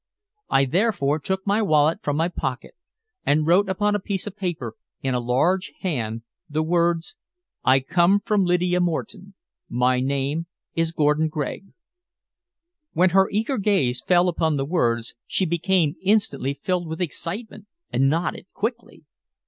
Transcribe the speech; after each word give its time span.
I 0.49 0.65
therefore 0.65 1.19
took 1.19 1.45
my 1.45 1.61
wallet 1.61 1.99
from 2.01 2.15
my 2.17 2.27
pocket 2.27 2.73
and 3.23 3.45
wrote 3.45 3.69
upon 3.69 3.93
a 3.93 3.99
piece 3.99 4.25
of 4.25 4.35
paper 4.35 4.73
in 5.03 5.13
a 5.13 5.19
large 5.19 5.73
hand 5.81 6.23
the 6.49 6.63
words: 6.63 7.15
"I 7.63 7.81
come 7.81 8.19
from 8.19 8.43
Lydia 8.43 8.79
Moreton. 8.81 9.35
My 9.69 9.99
name 9.99 10.47
is 10.73 10.91
Gordon 10.91 11.27
Gregg." 11.29 11.67
When 12.93 13.11
her 13.11 13.29
eager 13.29 13.59
gaze 13.59 14.01
fell 14.01 14.27
upon 14.27 14.57
the 14.57 14.65
words 14.65 15.13
she 15.27 15.45
became 15.45 15.93
instantly 16.01 16.55
filled 16.55 16.87
with 16.87 16.99
excitement, 16.99 17.67
and 17.91 18.09
nodded 18.09 18.47
quickly. 18.53 19.03